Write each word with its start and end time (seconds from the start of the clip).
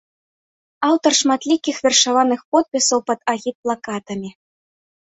Аўтар 0.89 1.17
шматлікіх 1.19 1.75
вершаваных 1.89 2.39
подпісаў 2.57 2.99
пад 3.13 3.19
агітплакатамі. 3.37 4.29